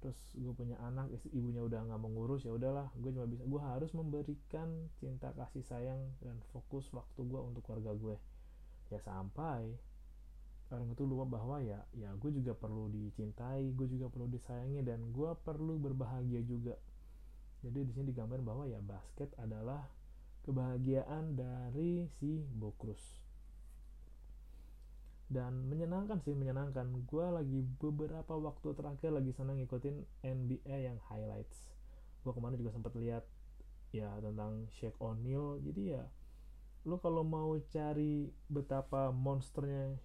terus 0.00 0.18
gue 0.36 0.52
punya 0.52 0.76
anak 0.84 1.08
ibunya 1.32 1.64
udah 1.64 1.80
nggak 1.88 1.98
mau 1.98 2.12
ngurus 2.12 2.44
ya 2.44 2.52
udahlah 2.52 2.92
gue 3.00 3.10
cuma 3.10 3.24
bisa 3.24 3.42
gue 3.48 3.62
harus 3.62 3.90
memberikan 3.96 4.68
cinta 5.00 5.32
kasih 5.32 5.64
sayang 5.64 6.00
dan 6.20 6.36
fokus 6.52 6.92
waktu 6.92 7.24
gue 7.24 7.40
untuk 7.40 7.64
keluarga 7.64 7.96
gue 7.96 8.16
ya 8.92 9.00
sampai 9.02 9.72
orang 10.70 10.90
itu 10.92 11.02
lupa 11.06 11.38
bahwa 11.38 11.62
ya 11.62 11.78
ya 11.94 12.10
gue 12.18 12.30
juga 12.34 12.52
perlu 12.54 12.90
dicintai 12.90 13.72
gue 13.72 13.86
juga 13.86 14.10
perlu 14.10 14.26
disayangi 14.28 14.82
dan 14.82 15.14
gue 15.14 15.30
perlu 15.46 15.78
berbahagia 15.78 16.42
juga. 16.42 16.74
Jadi 17.62 17.86
di 17.86 17.92
sini 17.94 18.10
digambarkan 18.10 18.46
bahwa 18.46 18.64
ya 18.66 18.82
basket 18.82 19.30
adalah 19.38 19.86
kebahagiaan 20.46 21.34
dari 21.34 22.06
si 22.18 22.46
Bokrus 22.54 23.25
dan 25.26 25.66
menyenangkan 25.66 26.22
sih 26.22 26.34
menyenangkan. 26.34 26.86
Gue 27.06 27.26
lagi 27.26 27.66
beberapa 27.82 28.34
waktu 28.38 28.74
terakhir 28.78 29.10
lagi 29.14 29.34
senang 29.34 29.58
ngikutin 29.58 30.06
NBA 30.22 30.76
yang 30.86 30.98
highlights. 31.10 31.70
Gue 32.22 32.32
kemarin 32.34 32.58
juga 32.58 32.74
sempat 32.74 32.94
lihat 32.94 33.26
ya 33.90 34.10
tentang 34.22 34.66
Shaq 34.70 34.94
O'Neal. 35.02 35.62
Jadi 35.62 35.82
ya 35.94 36.04
lo 36.86 37.02
kalau 37.02 37.26
mau 37.26 37.50
cari 37.66 38.30
betapa 38.46 39.10
monsternya 39.10 39.98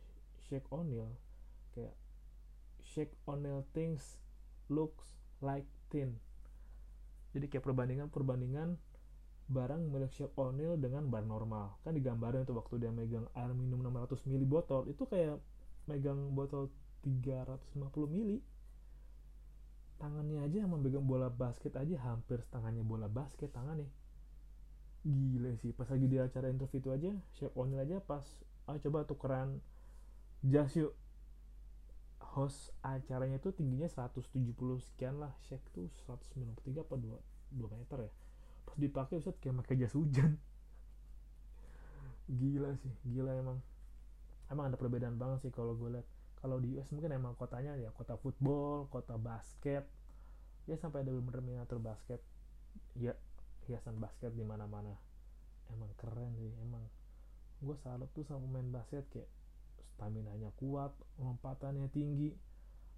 Shaq 0.49 0.65
O'Neal 0.73 1.13
kayak 1.77 1.93
Shaq 2.81 3.13
O'Neal 3.29 3.69
things 3.69 4.17
looks 4.65 5.21
like 5.45 5.69
tin 5.93 6.17
jadi 7.37 7.45
kayak 7.53 7.69
perbandingan 7.69 8.09
perbandingan 8.09 8.81
barang 9.51 9.91
milik 9.91 10.15
Chef 10.15 10.31
O'Neal 10.39 10.79
dengan 10.79 11.11
bar 11.11 11.27
normal. 11.27 11.75
Kan 11.83 11.93
digambarin 11.93 12.47
tuh 12.47 12.55
waktu 12.55 12.79
dia 12.79 12.91
megang 12.91 13.27
air 13.35 13.51
minum 13.51 13.83
600 13.83 14.23
ml 14.31 14.43
botol 14.47 14.87
itu 14.87 15.03
kayak 15.03 15.37
megang 15.91 16.31
botol 16.31 16.71
350 17.03 17.75
ml 18.07 18.39
tangannya 19.99 20.41
aja 20.41 20.65
yang 20.65 20.71
memegang 20.73 21.05
bola 21.05 21.29
basket 21.29 21.77
aja 21.77 21.93
hampir 22.01 22.41
setengahnya 22.41 22.81
bola 22.81 23.11
basket 23.11 23.51
tangannya. 23.53 23.91
Gila 25.03 25.53
sih 25.59 25.75
pas 25.75 25.85
lagi 25.91 26.07
di 26.07 26.17
acara 26.17 26.47
interview 26.49 26.79
itu 26.79 26.89
aja 26.89 27.11
Chef 27.35 27.53
O'Neal 27.53 27.83
aja 27.83 27.97
pas 27.99 28.25
ah 28.65 28.79
coba 28.79 29.03
tukeran 29.03 29.59
jas 30.41 30.73
yuk. 30.79 30.95
Host 32.31 32.71
acaranya 32.79 33.43
itu 33.43 33.51
tingginya 33.51 33.91
170 33.91 34.55
sekian 34.79 35.19
lah 35.19 35.35
Shaq 35.51 35.59
tuh 35.75 35.91
193 36.07 36.79
apa 36.79 36.95
2, 36.95 37.59
2 37.59 37.75
meter 37.75 38.07
ya 38.07 38.11
pas 38.71 38.79
dipakai 38.79 39.19
Ustaz 39.19 39.35
kayak 39.43 39.67
pakai 39.67 39.75
jas 39.83 39.91
hujan. 39.91 40.39
Gila 42.31 42.71
sih 42.79 42.93
gila 43.03 43.35
emang. 43.35 43.59
Emang 44.47 44.71
ada 44.71 44.79
perbedaan 44.79 45.19
banget 45.19 45.43
sih 45.43 45.51
kalau 45.51 45.75
gue 45.75 45.99
lihat. 45.99 46.07
Kalau 46.39 46.57
di 46.57 46.79
US 46.79 46.87
mungkin 46.95 47.11
emang 47.11 47.35
kotanya 47.35 47.75
ya 47.75 47.91
kota 47.91 48.15
football 48.15 48.87
kota 48.87 49.19
basket. 49.19 49.83
Ya 50.71 50.79
sampai 50.79 51.03
ada 51.03 51.11
bener 51.11 51.43
miniatur 51.43 51.83
basket. 51.83 52.23
Ya 52.95 53.11
hiasan 53.67 53.99
basket 53.99 54.31
di 54.31 54.47
mana 54.47 54.63
mana 54.71 54.95
emang 55.75 55.91
keren 55.99 56.31
sih 56.39 56.55
emang. 56.63 56.87
Gue 57.59 57.75
salut 57.83 58.07
tuh 58.15 58.23
sama 58.23 58.39
pemain 58.47 58.79
basket 58.79 59.03
kayak 59.11 59.27
stamina 59.99 60.31
nya 60.39 60.55
kuat 60.55 60.95
lompatannya 61.19 61.91
tinggi. 61.91 62.31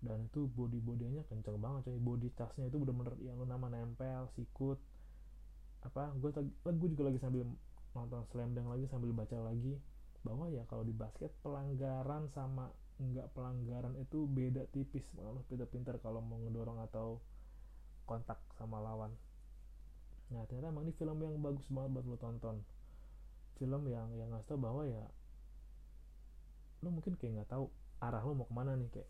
Dan 0.03 0.29
itu 0.29 0.45
body 0.53 0.77
bodinya 0.83 1.25
kenceng 1.25 1.57
banget 1.57 1.89
coy. 1.89 1.97
Body 1.97 2.29
tasnya 2.37 2.69
itu 2.69 2.77
bener-bener 2.77 3.17
yang 3.25 3.41
lu 3.41 3.49
nama 3.49 3.73
nempel 3.73 4.29
sikut 4.37 4.77
apa 5.83 6.15
gue 6.15 6.31
gue 6.63 6.89
juga 6.95 7.11
lagi 7.11 7.19
sambil 7.19 7.43
nonton 7.93 8.23
slam 8.31 8.55
dunk 8.55 8.71
lagi 8.71 8.85
sambil 8.89 9.11
baca 9.13 9.37
lagi 9.43 9.77
bahwa 10.23 10.47
ya 10.47 10.63
kalau 10.71 10.87
di 10.87 10.95
basket 10.95 11.29
pelanggaran 11.43 12.31
sama 12.31 12.71
enggak 13.01 13.27
pelanggaran 13.35 13.93
itu 13.99 14.23
beda 14.29 14.63
tipis. 14.71 15.03
Malah 15.19 15.43
pinter-pinter 15.51 15.99
kalau 15.99 16.23
mau 16.23 16.39
ngedorong 16.39 16.79
atau 16.87 17.19
kontak 18.07 18.39
sama 18.55 18.79
lawan. 18.79 19.11
Nah 20.31 20.47
ternyata 20.47 20.71
emang 20.71 20.87
ini 20.87 20.93
film 20.95 21.19
yang 21.19 21.35
bagus 21.43 21.67
banget 21.67 21.91
buat 21.99 22.05
lo 22.07 22.17
tonton. 22.17 22.55
Film 23.59 23.83
yang 23.91 24.07
yang 24.15 24.31
ngasih 24.31 24.55
tau 24.55 24.59
bahwa 24.59 24.87
ya 24.87 25.03
lo 26.83 26.91
mungkin 26.91 27.15
kayak 27.15 27.43
nggak 27.43 27.49
tahu 27.51 27.71
arah 28.03 28.23
lo 28.23 28.35
mau 28.35 28.47
ke 28.47 28.55
mana 28.55 28.75
nih 28.75 28.91
kayak 28.91 29.09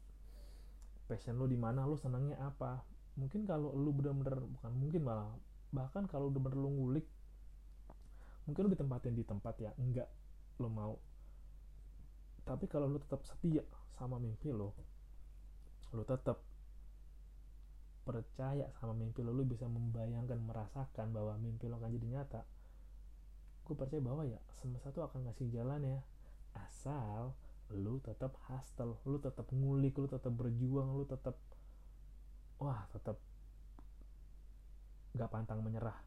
passion 1.10 1.42
lo 1.42 1.50
di 1.50 1.58
mana 1.58 1.86
lo 1.86 1.96
senangnya 1.96 2.42
apa. 2.42 2.82
Mungkin 3.14 3.46
kalau 3.46 3.70
lo 3.78 3.94
bener-bener 3.94 4.42
bukan 4.42 4.72
mungkin 4.74 5.02
malah 5.06 5.30
bahkan 5.74 6.06
kalau 6.06 6.30
udah 6.30 6.38
bener 6.38 6.60
lu 6.62 6.70
ngulik 6.70 7.06
mungkin 8.46 8.70
lu 8.70 8.70
ditempatin 8.78 9.18
di 9.18 9.26
tempat 9.26 9.56
ya 9.58 9.72
enggak 9.82 10.08
lo 10.62 10.70
mau. 10.70 10.96
Tapi 12.46 12.70
kalau 12.70 12.86
lu 12.86 13.02
tetap 13.02 13.26
setia 13.26 13.66
sama 13.98 14.22
mimpi 14.22 14.54
lo 14.54 14.78
lu 15.94 16.06
tetap 16.06 16.42
percaya 18.04 18.68
sama 18.78 18.94
mimpi 18.94 19.26
lo 19.26 19.34
lu 19.34 19.48
bisa 19.48 19.66
membayangkan 19.66 20.38
merasakan 20.38 21.10
bahwa 21.10 21.34
mimpi 21.42 21.66
lo 21.66 21.82
akan 21.82 21.90
jadi 21.90 22.08
nyata 22.08 22.42
gue 23.64 23.76
percaya 23.80 24.04
bahwa 24.04 24.28
ya 24.28 24.44
semesta 24.60 24.92
tuh 24.92 25.08
akan 25.08 25.24
ngasih 25.32 25.48
jalan 25.56 25.82
ya. 25.88 26.00
Asal 26.54 27.32
lu 27.74 27.98
tetap 28.04 28.36
hustle 28.46 29.00
lu 29.08 29.18
tetap 29.18 29.48
ngulik 29.50 29.98
lu 29.98 30.06
tetap 30.06 30.30
berjuang 30.36 30.94
lu 30.94 31.08
tetap 31.08 31.34
wah 32.62 32.86
tetap 32.94 33.18
gak 35.14 35.30
pantang 35.30 35.62
menyerah. 35.62 35.98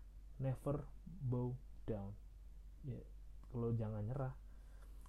Never 0.42 0.84
bow 1.06 1.54
down. 1.86 2.12
Ya 2.86 3.00
kalau 3.50 3.72
jangan 3.72 4.02
nyerah. 4.04 4.34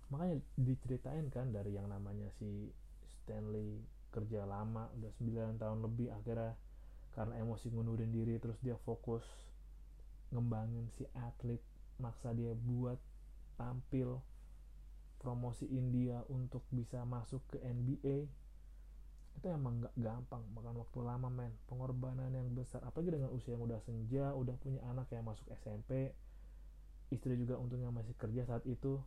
Makanya 0.07 0.39
diceritain 0.55 1.27
kan 1.27 1.51
dari 1.51 1.75
yang 1.75 1.91
namanya 1.91 2.31
si 2.39 2.71
Stanley 3.03 3.83
kerja 4.13 4.47
lama 4.47 4.87
udah 4.95 5.11
9 5.19 5.59
tahun 5.59 5.79
lebih 5.83 6.15
akhirnya 6.15 6.55
karena 7.11 7.43
emosi 7.43 7.73
ngundurin 7.73 8.13
diri 8.13 8.39
terus 8.39 8.55
dia 8.63 8.79
fokus 8.87 9.25
ngembangin 10.31 10.87
si 10.95 11.03
atlet 11.17 11.59
maksa 11.97 12.31
dia 12.31 12.53
buat 12.53 12.95
tampil 13.57 14.21
promosi 15.17 15.65
India 15.67 16.21
untuk 16.29 16.61
bisa 16.69 17.01
masuk 17.03 17.41
ke 17.49 17.57
NBA 17.65 18.29
itu 19.37 19.53
emang 19.53 19.85
nggak 19.85 19.95
gampang 20.01 20.41
makan 20.57 20.81
waktu 20.81 20.99
lama 21.05 21.29
men. 21.29 21.53
Pengorbanan 21.69 22.33
yang 22.33 22.49
besar 22.57 22.81
apalagi 22.81 23.13
dengan 23.13 23.29
usia 23.29 23.53
yang 23.53 23.63
udah 23.63 23.77
senja 23.85 24.33
udah 24.33 24.57
punya 24.57 24.81
anak 24.89 25.13
yang 25.13 25.23
masuk 25.23 25.45
SMP 25.61 26.11
istri 27.07 27.39
juga 27.39 27.55
untungnya 27.55 27.93
masih 27.93 28.17
kerja 28.17 28.43
saat 28.43 28.65
itu. 28.65 28.99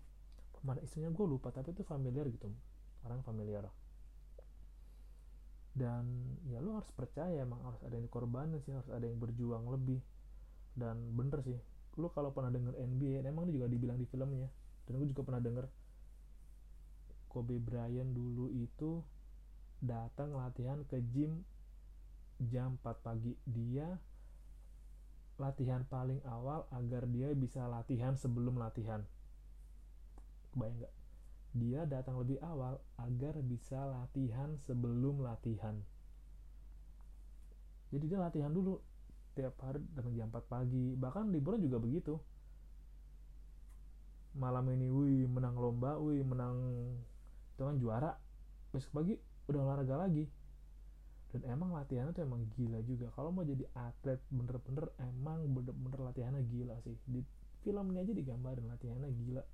Mana 0.63 0.79
istrinya 0.85 1.11
gue 1.11 1.27
lupa 1.27 1.51
tapi 1.51 1.75
itu 1.75 1.83
familiar 1.83 2.29
gitu 2.31 2.49
orang 3.05 3.21
familiar. 3.27 3.67
Dan 5.71 6.37
ya 6.51 6.61
lo 6.61 6.77
harus 6.77 6.91
percaya 6.93 7.41
emang 7.41 7.63
harus 7.65 7.81
ada 7.87 7.95
yang 7.97 8.05
dikorbanin 8.07 8.61
sih 8.63 8.75
harus 8.75 8.91
ada 8.93 9.05
yang 9.05 9.19
berjuang 9.19 9.67
lebih. 9.67 10.01
Dan 10.77 11.17
bener 11.19 11.43
sih 11.43 11.59
lu 11.99 12.07
kalau 12.15 12.31
pernah 12.31 12.55
denger 12.55 12.79
NBA 12.79 13.27
emang 13.27 13.51
juga 13.51 13.67
dibilang 13.67 13.99
di 13.99 14.07
filmnya. 14.07 14.47
Dan 14.87 15.03
gue 15.03 15.11
juga 15.11 15.27
pernah 15.27 15.43
denger 15.43 15.67
Kobe 17.31 17.63
Bryant 17.63 18.11
dulu 18.11 18.51
itu 18.51 19.03
datang 19.81 20.37
latihan 20.37 20.85
ke 20.85 21.01
gym 21.13 21.45
jam 22.49 22.77
4 22.81 23.05
pagi. 23.05 23.33
Dia 23.49 23.97
latihan 25.41 25.85
paling 25.89 26.21
awal 26.29 26.69
agar 26.73 27.09
dia 27.09 27.33
bisa 27.33 27.65
latihan 27.65 28.17
sebelum 28.17 28.61
latihan. 28.61 29.05
Kebayang 30.53 30.85
nggak? 30.85 30.95
Dia 31.51 31.81
datang 31.89 32.21
lebih 32.21 32.39
awal 32.45 32.79
agar 33.01 33.41
bisa 33.43 33.83
latihan 33.89 34.55
sebelum 34.69 35.25
latihan. 35.25 35.75
Jadi 37.91 38.05
dia 38.07 38.23
latihan 38.23 38.55
dulu 38.55 38.79
tiap 39.35 39.59
hari 39.65 39.83
datang 39.97 40.15
jam 40.15 40.29
4 40.31 40.45
pagi. 40.47 40.95
Bahkan 40.95 41.33
liburan 41.33 41.65
juga 41.65 41.81
begitu. 41.81 42.21
Malam 44.39 44.71
ini 44.71 44.87
wih 44.87 45.27
menang 45.27 45.59
lomba 45.59 45.99
wih 45.99 46.23
menang 46.23 46.55
itu 47.57 47.63
kan 47.67 47.77
juara. 47.83 48.15
Besok 48.71 49.03
pagi 49.03 49.19
udah 49.49 49.61
olahraga 49.65 49.97
lagi. 49.97 50.29
Dan 51.31 51.47
emang 51.47 51.71
latihannya 51.71 52.11
tuh 52.11 52.27
emang 52.27 52.43
gila 52.59 52.83
juga. 52.83 53.07
Kalau 53.15 53.31
mau 53.31 53.47
jadi 53.47 53.63
atlet 53.79 54.19
bener-bener 54.35 54.91
emang 54.99 55.47
bener-bener 55.47 56.01
latihannya 56.11 56.43
gila 56.51 56.75
sih. 56.83 56.99
Di 57.07 57.23
filmnya 57.63 58.03
aja 58.03 58.11
digambarin 58.11 58.67
latihannya 58.67 59.11
gila. 59.15 59.45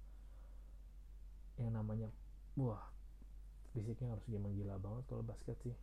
Yang 1.60 1.70
namanya 1.76 2.08
wah 2.56 2.80
fisiknya 3.76 4.16
harus 4.16 4.24
gimana 4.24 4.56
gila 4.56 4.80
banget 4.80 5.04
kalau 5.04 5.20
basket 5.20 5.56
sih. 5.60 5.76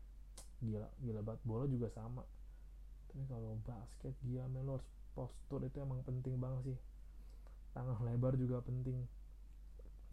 Gila 0.66 0.90
gila 1.06 1.22
banget. 1.22 1.42
Bola 1.46 1.66
juga 1.70 1.94
sama. 1.94 2.26
Tapi 3.14 3.24
kalau 3.30 3.54
basket 3.62 4.18
gila 4.26 4.50
harus 4.50 4.88
postur 5.14 5.62
itu 5.62 5.78
emang 5.78 6.02
penting 6.02 6.42
banget 6.42 6.74
sih. 6.74 6.80
Tangan 7.78 8.02
lebar 8.02 8.34
juga 8.34 8.66
penting 8.66 8.98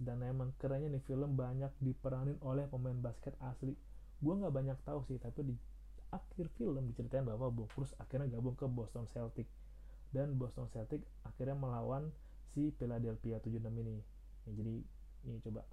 dan 0.01 0.25
emang 0.25 0.57
kerennya 0.57 0.97
nih 0.97 1.05
film 1.05 1.37
banyak 1.37 1.69
diperanin 1.85 2.41
oleh 2.41 2.65
pemain 2.73 2.97
basket 2.97 3.37
asli. 3.45 3.77
Gue 4.17 4.33
nggak 4.33 4.53
banyak 4.53 4.79
tahu 4.89 5.05
sih 5.05 5.21
tapi 5.21 5.53
di 5.53 5.55
akhir 6.09 6.49
film 6.57 6.89
diceritain 6.89 7.23
bahwa 7.23 7.53
Bokrus 7.53 7.93
akhirnya 8.01 8.33
gabung 8.33 8.57
ke 8.57 8.65
Boston 8.65 9.05
Celtic. 9.13 9.45
Dan 10.11 10.41
Boston 10.41 10.67
Celtic 10.73 11.05
akhirnya 11.23 11.55
melawan 11.55 12.11
si 12.51 12.73
Philadelphia 12.81 13.39
76 13.39 13.61
ini. 13.77 14.01
Ya, 14.49 14.51
jadi 14.57 14.75
ini 15.29 15.37
coba 15.45 15.69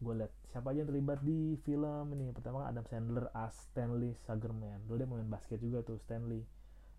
gue 0.00 0.14
lihat. 0.24 0.32
Siapa 0.48 0.72
aja 0.72 0.80
yang 0.80 0.88
terlibat 0.88 1.20
di 1.20 1.60
film 1.60 2.16
ini? 2.16 2.32
Pertama 2.32 2.64
kan 2.64 2.72
Adam 2.72 2.84
Sandler 2.88 3.28
as 3.36 3.52
Stanley 3.70 4.16
Sugarman 4.24 4.88
dulu 4.88 4.96
dia 4.96 5.08
main 5.08 5.28
basket 5.28 5.60
juga 5.60 5.84
tuh 5.84 6.00
Stanley. 6.00 6.48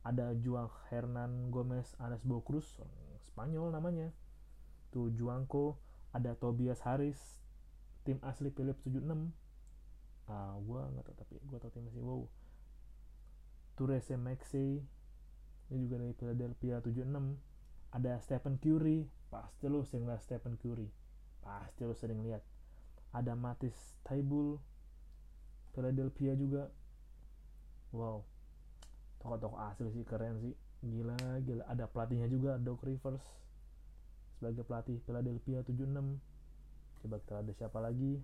Ada 0.05 0.37
Juan 0.39 0.69
Hernan 0.93 1.49
Gomez 1.49 1.97
Anes 1.97 2.21
Bocruz 2.21 2.79
Spanyol 3.25 3.73
namanya. 3.73 4.13
Tuh 4.93 5.11
Juanco 5.11 5.86
ada 6.15 6.35
Tobias 6.35 6.83
Harris 6.85 7.19
tim 8.07 8.19
asli 8.23 8.51
Philips 8.51 8.83
76 8.87 9.03
ah 10.27 10.55
gue 10.59 10.81
nggak 10.91 11.03
tahu 11.07 11.15
tapi 11.15 11.33
gue 11.39 11.57
tahu 11.59 11.71
tim 11.71 11.85
asli 11.87 12.01
wow. 12.03 12.23
Turese 13.77 14.17
Maxey 14.17 14.81
ini 15.67 15.77
juga 15.83 15.99
dari 15.99 16.15
Philadelphia 16.15 16.79
76 16.79 17.07
ada 17.91 18.19
Stephen 18.19 18.59
Curry 18.59 19.07
pasti 19.27 19.67
lo 19.67 19.83
sering 19.83 20.07
lihat 20.07 20.23
Stephen 20.23 20.55
Curry. 20.59 20.87
Pasti 21.43 21.83
lo 21.87 21.95
sering 21.95 22.23
lihat. 22.23 22.43
Ada 23.15 23.35
Matis 23.35 23.75
Taibul 24.03 24.59
Philadelphia 25.71 26.35
juga. 26.35 26.67
Wow. 27.95 28.23
Tokoh-tokoh 29.23 29.59
asli 29.59 29.89
sih 29.91 30.03
keren 30.03 30.39
sih. 30.43 30.55
Gila 30.83 31.41
gila. 31.43 31.63
Ada 31.67 31.87
pelatihnya 31.87 32.27
juga 32.27 32.59
Doc 32.59 32.83
Rivers 32.83 33.23
sebagai 34.37 34.61
pelatih 34.61 35.01
Philadelphia 35.01 35.65
76 35.65 36.21
coba 37.01 37.15
kita 37.21 37.35
ada 37.41 37.51
siapa 37.53 37.79
lagi. 37.81 38.21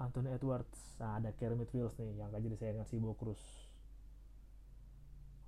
Anthony 0.00 0.32
Edwards. 0.32 0.96
Nah, 0.96 1.20
ada 1.20 1.28
Kermit 1.36 1.68
Wills 1.76 1.92
nih 2.00 2.16
yang 2.16 2.32
gak 2.32 2.40
jadi 2.40 2.56
saya 2.56 2.72
ngasih 2.80 3.00
Cruz. 3.20 3.40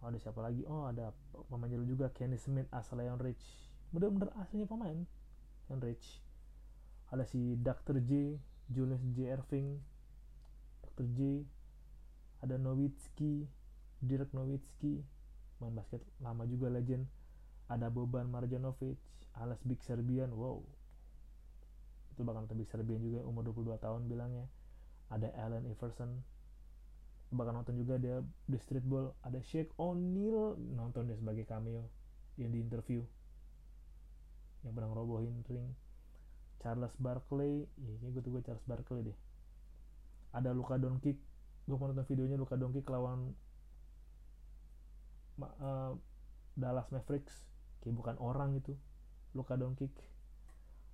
Oh 0.05 0.11
ada 0.11 0.19
siapa 0.19 0.43
lagi? 0.45 0.67
Oh 0.67 0.85
ada 0.85 1.15
pemain 1.49 1.71
juga 1.87 2.11
Kenny 2.13 2.37
Smith 2.37 2.69
asal 2.75 3.01
Leon 3.01 3.17
Rich. 3.23 3.71
Bener-bener 3.95 4.35
aslinya 4.37 4.69
pemain 4.69 4.99
Rich. 5.73 6.21
Ada 7.09 7.25
si 7.25 7.57
Dr. 7.57 8.03
J 8.05 8.37
Julius 8.69 9.01
J. 9.17 9.33
Irving 9.33 9.81
Dr. 10.85 11.07
J. 11.17 11.47
Ada 12.43 12.59
Nowitzki 12.59 13.47
Dirk 14.03 14.35
Nowitzki. 14.35 15.01
Main 15.63 15.79
basket 15.79 16.03
lama 16.19 16.43
juga 16.51 16.67
legend 16.67 17.07
ada 17.73 17.89
Boban 17.89 18.29
Marjanovic 18.29 19.01
alias 19.41 19.65
Big 19.65 19.81
Serbian 19.81 20.29
wow. 20.37 20.61
Itu 22.13 22.21
bahkan 22.29 22.45
Big 22.53 22.69
Serbian 22.69 23.01
juga 23.01 23.25
umur 23.25 23.49
22 23.49 23.81
tahun 23.81 24.05
bilangnya. 24.05 24.45
Ada 25.09 25.33
Allen 25.41 25.65
Iverson 25.69 26.21
bahkan 27.33 27.57
nonton 27.57 27.81
juga 27.81 27.97
dia 27.97 28.21
di 28.45 28.61
streetball 28.61 29.17
ada 29.25 29.41
Shake 29.41 29.73
O'Neal 29.81 30.53
nonton 30.77 31.09
dia 31.09 31.17
sebagai 31.17 31.49
cameo 31.49 31.89
yang 32.37 32.53
di 32.53 32.61
interview. 32.61 33.01
Yang 34.69 34.73
pernah 34.77 34.89
ngerobohin 34.93 35.41
ring. 35.49 35.73
Charles 36.61 36.95
Barkley 37.01 37.67
iya 37.81 37.97
gue 37.99 38.21
tuh 38.23 38.37
gue 38.37 38.43
Charles 38.45 38.63
Barkley 38.69 39.01
deh. 39.01 39.19
Ada 40.37 40.53
Luka 40.53 40.77
Doncic 40.77 41.17
gue 41.63 41.77
mau 41.79 41.89
nonton 41.89 42.05
videonya 42.05 42.37
Luka 42.37 42.61
Doncic 42.61 42.85
lawan 42.93 43.33
uh, 45.41 45.97
Dallas 46.53 46.87
Mavericks 46.93 47.52
kayak 47.83 47.95
bukan 47.99 48.17
orang 48.23 48.57
itu. 48.57 48.79
Luka 49.33 49.57
Doncic 49.57 49.93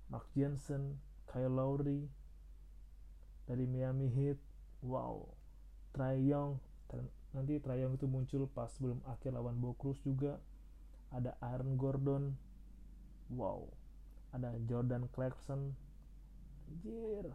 Mark 0.09 0.25
Jensen 0.33 0.97
Kyle 1.29 1.53
Lowry 1.53 2.09
dari 3.45 3.69
Miami 3.69 4.09
Heat. 4.09 4.41
Wow. 4.81 5.29
Trae 5.93 6.17
Young. 6.17 6.57
Nanti 7.33 7.61
Trae 7.61 7.85
Young 7.85 7.93
itu 7.93 8.09
muncul 8.09 8.49
pas 8.49 8.69
sebelum 8.73 9.01
akhir 9.05 9.37
lawan 9.37 9.61
Bo 9.61 9.77
Cruz 9.77 10.01
juga. 10.01 10.41
Ada 11.13 11.37
Aaron 11.41 11.77
Gordon. 11.77 12.33
Wow. 13.29 13.69
Ada 14.33 14.57
Jordan 14.65 15.05
Clarkson. 15.13 15.77
Anjir. 16.69 17.29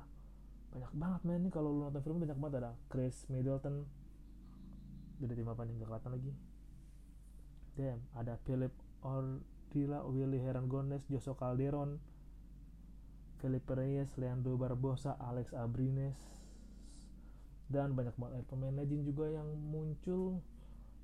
Banyak 0.74 0.92
banget 0.98 1.20
men. 1.22 1.40
Nih 1.46 1.52
kalau 1.54 1.70
lu 1.70 1.86
nonton 1.86 2.02
film 2.02 2.18
banyak 2.18 2.38
banget. 2.38 2.54
Ada 2.62 2.72
Chris 2.90 3.26
Middleton. 3.30 3.86
Dari 5.22 5.34
tim 5.38 5.46
apa 5.46 5.62
nih? 5.62 5.78
Gak 5.78 5.86
kelihatan 5.90 6.10
lagi. 6.10 6.32
Damn. 7.78 8.02
Ada 8.18 8.34
Philip 8.42 8.74
Ordila 9.04 10.00
Willy 10.08 10.40
Heran 10.40 10.64
Joso 11.12 11.36
Calderon 11.36 12.00
Felipe 13.44 13.76
Reyes 13.76 14.16
Leandro 14.16 14.56
Barbosa 14.56 15.20
Alex 15.20 15.52
Abrines 15.52 16.16
dan 17.68 17.92
banyak 17.92 18.16
banget. 18.16 18.48
Pemain 18.48 18.72
legend 18.72 19.04
juga 19.04 19.28
yang 19.28 19.52
muncul 19.52 20.40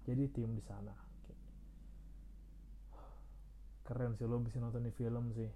jadi 0.09 0.25
tim 0.33 0.57
di 0.57 0.65
sana. 0.65 0.97
Keren 3.85 4.17
sih 4.17 4.25
lo 4.25 4.41
bisa 4.41 4.57
nonton 4.57 4.89
di 4.89 4.93
film 4.97 5.37
sih. 5.37 5.53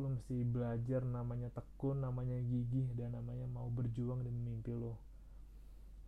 Lo 0.00 0.16
mesti 0.16 0.40
belajar 0.48 1.04
namanya 1.04 1.52
tekun 1.52 2.00
namanya 2.00 2.40
gigih 2.40 2.88
dan 2.96 3.12
namanya 3.12 3.44
mau 3.44 3.68
berjuang 3.68 4.24
demi 4.24 4.56
mimpi 4.56 4.72
lo 4.72 5.09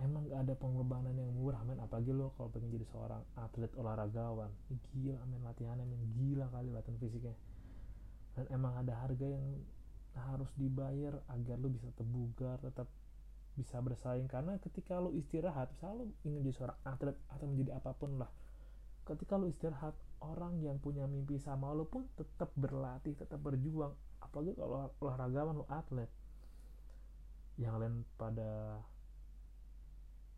emang 0.02 0.26
gak 0.28 0.44
ada 0.44 0.54
pengorbanan 0.58 1.14
yang 1.14 1.30
murah 1.32 1.62
men. 1.64 1.78
Apalagi 1.78 2.10
lo 2.10 2.34
kalau 2.34 2.50
pengen 2.50 2.74
jadi 2.74 2.86
seorang 2.90 3.22
atlet 3.38 3.70
olahragawan. 3.78 4.50
Gila 4.92 5.22
men 5.30 5.42
latihannya 5.46 5.86
men. 5.86 6.00
Gila 6.18 6.50
kali 6.50 6.68
latihan 6.74 6.98
fisiknya. 6.98 7.34
Dan 8.36 8.44
emang 8.50 8.76
ada 8.82 8.98
harga 8.98 9.26
yang 9.28 9.44
harus 10.12 10.52
dibayar 10.60 11.16
agar 11.32 11.56
lo 11.56 11.72
bisa 11.72 11.88
terbugar 11.96 12.60
tetap 12.60 12.90
bisa 13.54 13.78
bersaing. 13.80 14.28
Karena 14.28 14.58
ketika 14.60 14.98
lo 14.98 15.14
istirahat 15.14 15.72
misalnya 15.72 16.04
lo 16.04 16.04
ingin 16.26 16.40
jadi 16.44 16.54
seorang 16.58 16.78
atlet 16.84 17.16
atau 17.32 17.46
menjadi 17.48 17.80
apa 17.80 17.92
pun 17.96 18.20
lah 18.20 18.30
ketika 19.02 19.34
lo 19.34 19.50
istirahat 19.50 19.94
orang 20.22 20.62
yang 20.62 20.78
punya 20.78 21.10
mimpi 21.10 21.34
sama 21.42 21.74
lo 21.74 21.90
pun 21.90 22.06
tetap 22.14 22.54
berlatih 22.54 23.18
tetap 23.18 23.42
berjuang. 23.42 23.94
Apalagi 24.22 24.54
kalau 24.54 24.94
olahragawan 25.02 25.58
lo 25.58 25.66
atlet. 25.66 26.08
Yang 27.58 27.74
lain 27.82 27.94
pada 28.16 28.80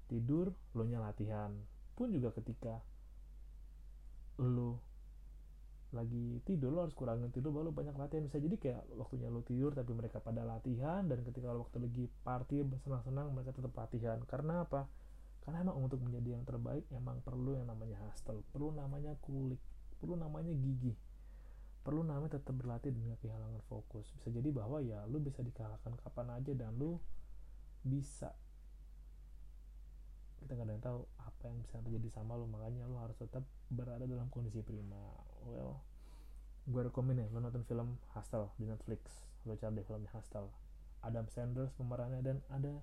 tidur 0.09 0.53
lo 0.77 0.85
nya 0.85 1.01
latihan. 1.01 1.55
Pun 1.95 2.11
juga 2.11 2.35
ketika 2.35 2.83
lo 4.43 4.83
lagi 5.95 6.43
tidur 6.43 6.75
lo 6.75 6.83
harus 6.83 6.97
kurangin 6.99 7.31
tidur 7.31 7.55
baru 7.55 7.71
banyak 7.71 7.95
latihan. 7.95 8.27
Bisa 8.27 8.43
jadi 8.43 8.57
kayak 8.59 8.83
waktunya 8.99 9.31
lo 9.31 9.47
tidur 9.47 9.73
tapi 9.73 9.95
mereka 9.95 10.19
pada 10.19 10.43
latihan 10.43 11.07
dan 11.07 11.23
ketika 11.23 11.55
lo 11.55 11.67
waktu 11.67 11.79
lagi 11.87 12.05
party 12.27 12.67
senang-senang 12.83 13.31
mereka 13.31 13.55
tetap 13.55 13.73
latihan. 13.79 14.19
Karena 14.27 14.67
apa? 14.67 14.91
Karena 15.47 15.61
emang 15.61 15.77
untuk 15.87 16.01
menjadi 16.01 16.41
yang 16.41 16.45
terbaik 16.49 16.89
emang 16.91 17.21
perlu 17.21 17.53
yang 17.53 17.69
namanya 17.69 18.01
hustle 18.01 18.41
perlu 18.49 18.73
namanya 18.73 19.13
kulik 19.21 19.61
perlu 20.01 20.21
namanya 20.21 20.53
gigih. 20.53 20.97
Perlu 21.85 22.01
namanya 22.01 22.41
tetap 22.41 22.57
berlatih 22.57 22.93
dengan 22.93 23.17
kehilangan 23.21 23.61
fokus. 23.69 24.09
Bisa 24.17 24.33
jadi 24.33 24.49
bahwa 24.53 24.81
ya 24.81 25.05
lu 25.05 25.21
bisa 25.21 25.45
dikalahkan 25.45 25.97
kapan 26.01 26.29
aja 26.33 26.53
dan 26.57 26.73
lu 26.77 26.97
bisa 27.85 28.33
kita 30.45 30.61
nggak 30.61 30.69
ada 30.69 30.75
yang 30.77 30.85
tahu 30.85 30.99
apa 31.25 31.43
yang 31.49 31.57
bisa 31.65 31.77
terjadi 31.81 32.09
sama 32.13 32.37
lo 32.37 32.45
makanya 32.45 32.85
lo 32.85 33.01
harus 33.01 33.17
tetap 33.17 33.43
berada 33.73 34.05
dalam 34.05 34.29
kondisi 34.29 34.61
prima. 34.61 35.01
Well 35.49 35.81
gue 36.65 36.81
rekomen 36.81 37.21
ya 37.21 37.27
lo 37.33 37.41
nonton 37.41 37.65
film 37.65 37.97
Hustle 38.13 38.53
di 38.61 38.69
Netflix. 38.69 39.25
Lo 39.49 39.57
cari 39.57 39.81
deh 39.81 39.85
filmnya 39.85 40.13
Hustle. 40.13 40.53
Adam 41.05 41.29
Sanders 41.33 41.73
pemerannya 41.77 42.21
dan 42.21 42.41
ada 42.53 42.81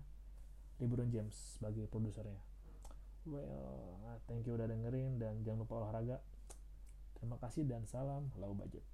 LeBron 0.81 1.09
James 1.13 1.33
sebagai 1.57 1.85
produsernya. 1.87 2.41
Well 3.29 4.01
thank 4.25 4.49
you 4.49 4.57
udah 4.57 4.65
dengerin 4.65 5.21
dan 5.21 5.45
jangan 5.45 5.63
lupa 5.63 5.85
olahraga. 5.85 6.17
Terima 7.15 7.37
kasih 7.37 7.69
dan 7.69 7.85
salam 7.85 8.33
low 8.41 8.57
budget 8.57 8.90